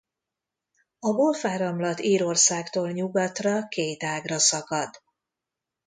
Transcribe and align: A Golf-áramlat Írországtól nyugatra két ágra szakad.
A 0.99 1.09
Golf-áramlat 1.11 1.99
Írországtól 2.01 2.91
nyugatra 2.91 3.67
két 3.67 4.03
ágra 4.03 4.39
szakad. 4.39 4.89